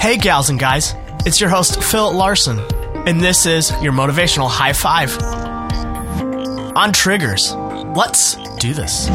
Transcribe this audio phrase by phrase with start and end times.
[0.00, 0.94] Hey, gals and guys,
[1.26, 2.58] it's your host, Phil Larson,
[3.06, 5.14] and this is your motivational high five
[6.74, 7.52] on triggers.
[7.54, 9.10] Let's do this.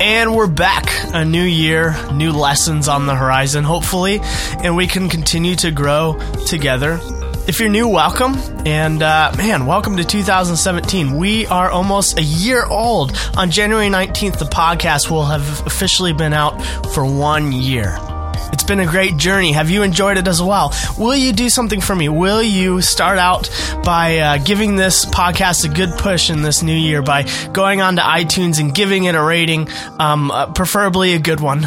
[0.00, 0.86] And we're back.
[1.12, 6.18] A new year, new lessons on the horizon, hopefully, and we can continue to grow
[6.46, 6.98] together.
[7.46, 8.34] If you're new, welcome.
[8.64, 11.18] And uh, man, welcome to 2017.
[11.18, 13.14] We are almost a year old.
[13.36, 17.98] On January 19th, the podcast will have officially been out for one year.
[18.52, 19.52] It's been a great journey.
[19.52, 20.72] Have you enjoyed it as well?
[20.98, 22.08] Will you do something for me?
[22.08, 23.50] Will you start out
[23.84, 27.96] by uh, giving this podcast a good push in this new year by going on
[27.96, 31.66] to iTunes and giving it a rating, um, uh, preferably a good one?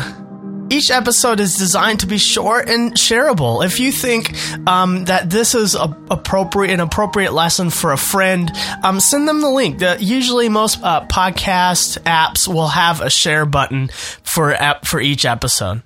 [0.69, 3.65] Each episode is designed to be short and shareable.
[3.65, 4.35] If you think
[4.67, 8.51] um, that this is a, appropriate, an appropriate lesson for a friend,
[8.83, 9.79] um, send them the link.
[9.79, 13.87] The, usually, most uh, podcast apps will have a share button
[14.23, 15.83] for for each episode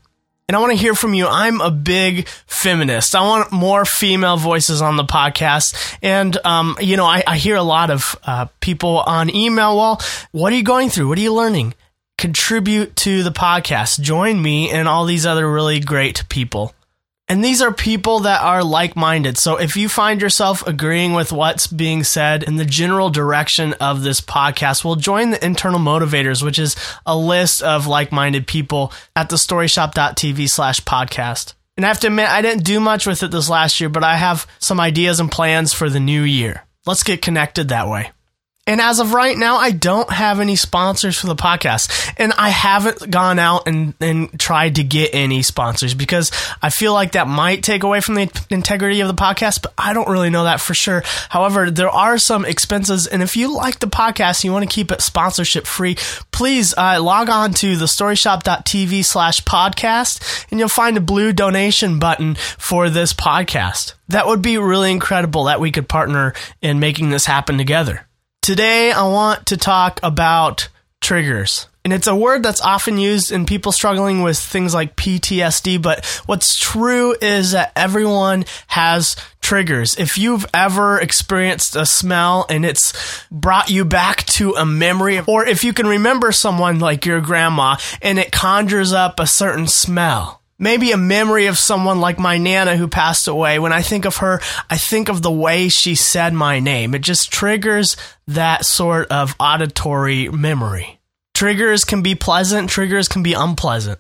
[0.52, 1.28] and I want to hear from you.
[1.28, 3.16] I'm a big feminist.
[3.16, 5.98] I want more female voices on the podcast.
[6.02, 9.78] And, um, you know, I, I, hear a lot of uh, people on email.
[9.78, 10.02] Well,
[10.34, 11.08] what are you going through?
[11.08, 11.73] What are you learning?
[12.17, 14.02] Contribute to the podcast.
[14.02, 16.73] Join me and all these other really great people.
[17.32, 19.38] And these are people that are like minded.
[19.38, 24.04] So if you find yourself agreeing with what's being said in the general direction of
[24.04, 28.92] this podcast, well, join the internal motivators, which is a list of like minded people
[29.16, 31.54] at the storyshop.tv slash podcast.
[31.78, 34.04] And I have to admit, I didn't do much with it this last year, but
[34.04, 36.66] I have some ideas and plans for the new year.
[36.86, 38.12] Let's get connected that way.
[38.67, 42.14] And as of right now, I don't have any sponsors for the podcast.
[42.17, 46.31] And I haven't gone out and, and tried to get any sponsors because
[46.62, 49.94] I feel like that might take away from the integrity of the podcast, but I
[49.94, 51.02] don't really know that for sure.
[51.30, 53.08] However, there are some expenses.
[53.08, 55.96] And if you like the podcast and you want to keep it sponsorship free,
[56.31, 62.36] please uh, log on to thestoryshop.tv slash podcast and you'll find a blue donation button
[62.36, 63.96] for this podcast.
[64.09, 68.06] That would be really incredible that we could partner in making this happen together.
[68.41, 70.68] Today, I want to talk about
[71.00, 71.68] triggers.
[71.85, 76.03] And it's a word that's often used in people struggling with things like PTSD, but
[76.25, 79.96] what's true is that everyone has triggers.
[80.00, 85.46] If you've ever experienced a smell and it's brought you back to a memory, or
[85.46, 90.41] if you can remember someone like your grandma and it conjures up a certain smell,
[90.61, 93.59] maybe a memory of someone like my Nana who passed away.
[93.59, 94.39] When I think of her,
[94.69, 96.95] I think of the way she said my name.
[96.95, 100.99] It just triggers that sort of auditory memory.
[101.33, 103.99] Triggers can be pleasant, triggers can be unpleasant.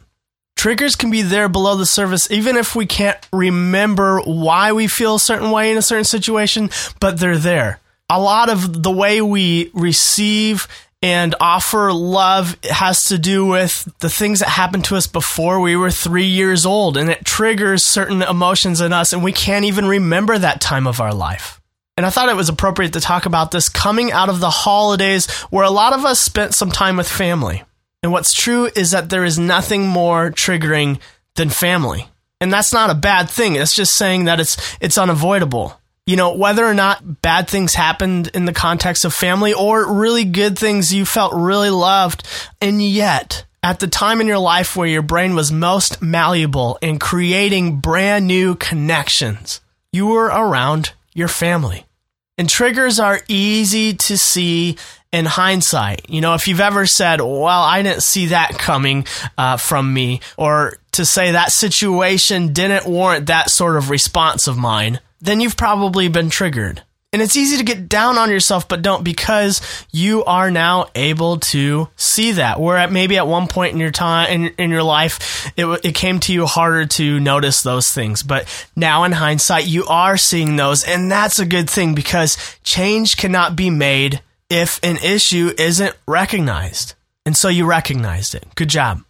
[0.55, 5.15] Triggers can be there below the surface, even if we can't remember why we feel
[5.15, 7.79] a certain way in a certain situation, but they're there.
[8.09, 10.67] A lot of the way we receive
[11.01, 15.75] and offer love has to do with the things that happened to us before we
[15.75, 19.85] were three years old, and it triggers certain emotions in us, and we can't even
[19.85, 21.59] remember that time of our life.
[21.97, 25.29] And I thought it was appropriate to talk about this coming out of the holidays
[25.49, 27.63] where a lot of us spent some time with family.
[28.01, 30.99] And what's true is that there is nothing more triggering
[31.35, 32.07] than family.
[32.39, 33.55] And that's not a bad thing.
[33.55, 38.29] It's just saying that it's it's unavoidable you know, whether or not bad things happened
[38.33, 42.27] in the context of family or really good things you felt really loved.
[42.59, 46.97] And yet, at the time in your life where your brain was most malleable in
[46.97, 49.61] creating brand new connections,
[49.91, 51.85] you were around your family.
[52.37, 54.77] And triggers are easy to see
[55.11, 56.09] in hindsight.
[56.09, 59.05] You know, if you've ever said, well, I didn't see that coming
[59.37, 64.57] uh, from me, or to say that situation didn't warrant that sort of response of
[64.57, 66.83] mine, then you've probably been triggered.
[67.13, 69.61] And it's easy to get down on yourself, but don't because
[69.91, 72.57] you are now able to see that.
[72.57, 75.93] Where at maybe at one point in your time in, in your life, it, it
[75.93, 78.23] came to you harder to notice those things.
[78.23, 80.85] But now in hindsight, you are seeing those.
[80.85, 86.93] And that's a good thing because change cannot be made if an issue isn't recognized.
[87.25, 88.47] And so you recognized it.
[88.55, 89.01] Good job.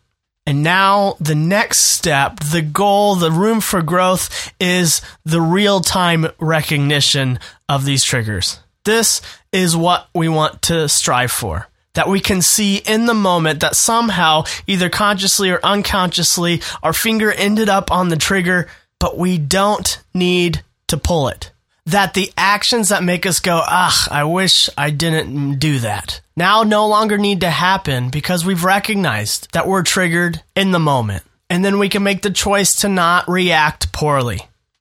[0.46, 6.28] And now the next step, the goal, the room for growth is the real time
[6.40, 7.40] recognition
[7.70, 8.60] of these triggers.
[8.84, 9.22] This
[9.52, 11.68] is what we want to strive for.
[11.94, 17.32] That we can see in the moment that somehow, either consciously or unconsciously, our finger
[17.32, 21.52] ended up on the trigger, but we don't need to pull it
[21.92, 26.64] that the actions that make us go, ah, I wish I didn't do that, now
[26.64, 31.24] no longer need to happen because we've recognized that we're triggered in the moment.
[31.50, 34.40] And then we can make the choice to not react poorly.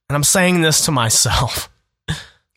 [0.09, 1.69] And I'm saying this to myself.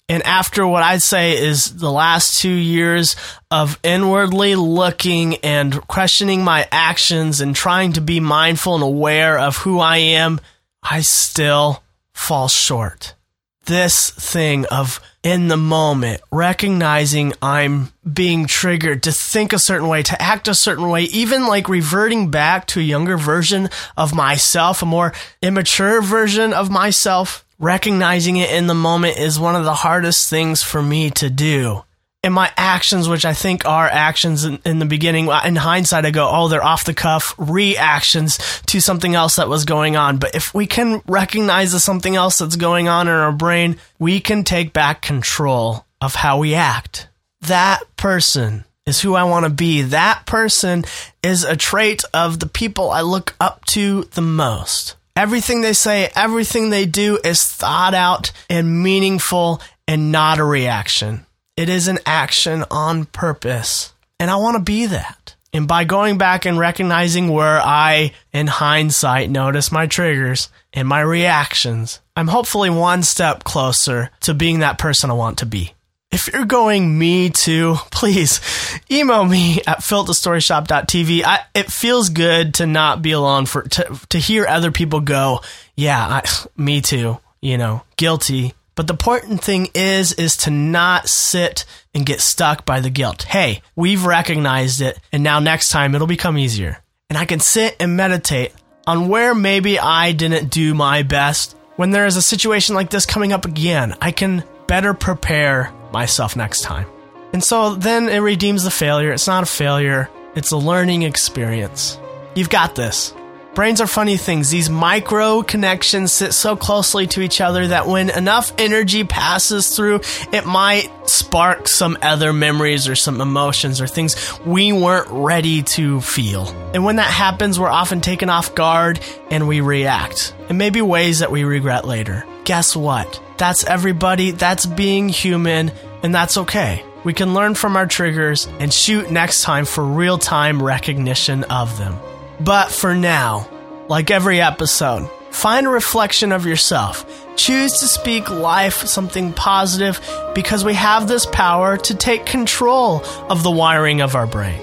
[0.10, 3.16] And after what I'd say is the last two years
[3.50, 9.58] of inwardly looking and questioning my actions and trying to be mindful and aware of
[9.58, 10.42] who I am,
[10.84, 11.82] I still
[12.14, 13.16] fall short.
[13.65, 20.04] This thing of in the moment, recognizing I'm being triggered to think a certain way,
[20.04, 24.81] to act a certain way, even like reverting back to a younger version of myself,
[24.81, 29.74] a more immature version of myself, recognizing it in the moment is one of the
[29.74, 31.83] hardest things for me to do
[32.24, 36.12] and my actions, which I think are actions in, in, the beginning, in hindsight, I
[36.12, 40.18] go, oh, they're off the cuff reactions to something else that was going on.
[40.18, 44.22] But if we can recognize there's something else that's going on in our brain, we
[44.22, 47.10] can take back control of how we act.
[47.42, 49.81] That person is who I want to be.
[49.81, 50.86] That person
[51.22, 54.96] is a trait of the people I look up to the most.
[55.16, 61.26] Everything they say, everything they do is thought out and meaningful and not a reaction.
[61.56, 63.94] It is an action on purpose.
[64.20, 65.36] And I want to be that.
[65.54, 71.02] And by going back and recognizing where I, in hindsight, notice my triggers and my
[71.02, 75.74] reactions, I'm hopefully one step closer to being that person I want to be.
[76.12, 78.42] If you're going me too, please
[78.90, 81.24] email me at phil@storyshop.tv.
[81.24, 85.42] I, it feels good to not be alone for to to hear other people go,
[85.76, 86.24] yeah, I,
[86.58, 87.20] me too.
[87.42, 92.66] You know, guilty but the important thing is, is to not sit and get stuck
[92.66, 93.24] by the guilt.
[93.24, 96.80] Hey, we've recognized it, and now next time it'll become easier.
[97.10, 98.54] And I can sit and meditate
[98.88, 101.56] on where maybe I didn't do my best.
[101.75, 106.36] When there is a situation like this coming up again, I can better prepare myself
[106.36, 106.88] next time.
[107.34, 109.12] And so then it redeems the failure.
[109.12, 112.00] It's not a failure, it's a learning experience.
[112.36, 113.14] You've got this.
[113.54, 114.50] Brains are funny things.
[114.50, 120.02] These micro connections sit so closely to each other that when enough energy passes through,
[120.32, 126.02] it might spark some other memories or some emotions or things we weren't ready to
[126.02, 126.48] feel.
[126.74, 131.20] And when that happens, we're often taken off guard and we react in maybe ways
[131.20, 132.26] that we regret later.
[132.46, 133.22] Guess what?
[133.38, 134.32] That's everybody.
[134.32, 135.72] That's being human
[136.02, 136.84] and that's okay.
[137.04, 141.78] We can learn from our triggers and shoot next time for real time recognition of
[141.78, 142.00] them.
[142.39, 143.50] But for now,
[143.88, 147.06] like every episode, find a reflection of yourself.
[147.35, 150.00] Choose to speak life, something positive,
[150.35, 154.62] because we have this power to take control of the wiring of our brain.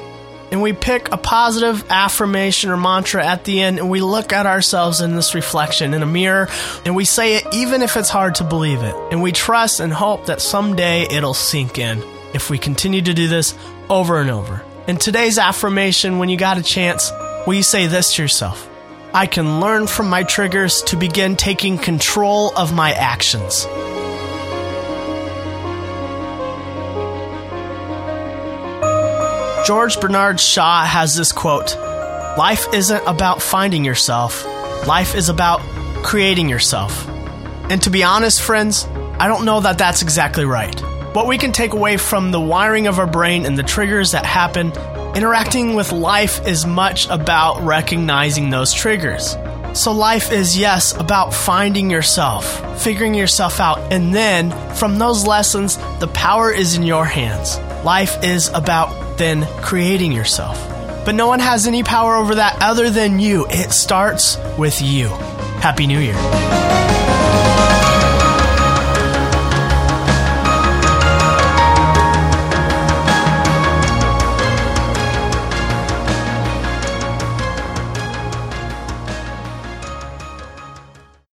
[0.52, 4.46] And we pick a positive affirmation or mantra at the end, and we look at
[4.46, 6.48] ourselves in this reflection in a mirror,
[6.84, 8.94] and we say it even if it's hard to believe it.
[9.12, 12.02] And we trust and hope that someday it'll sink in
[12.34, 13.54] if we continue to do this
[13.88, 14.62] over and over.
[14.88, 17.12] And today's affirmation, when you got a chance,
[17.46, 18.68] Will you say this to yourself?
[19.14, 23.64] I can learn from my triggers to begin taking control of my actions.
[29.66, 31.76] George Bernard Shaw has this quote
[32.36, 34.44] Life isn't about finding yourself,
[34.86, 35.60] life is about
[36.04, 37.08] creating yourself.
[37.70, 38.84] And to be honest, friends,
[39.18, 40.78] I don't know that that's exactly right.
[41.14, 44.26] What we can take away from the wiring of our brain and the triggers that
[44.26, 44.72] happen
[45.20, 49.36] Interacting with life is much about recognizing those triggers.
[49.74, 55.76] So, life is, yes, about finding yourself, figuring yourself out, and then from those lessons,
[55.98, 57.58] the power is in your hands.
[57.84, 60.58] Life is about then creating yourself.
[61.04, 63.46] But no one has any power over that other than you.
[63.50, 65.08] It starts with you.
[65.60, 66.99] Happy New Year.